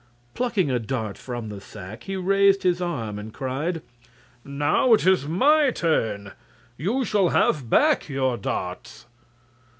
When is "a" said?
0.71-0.79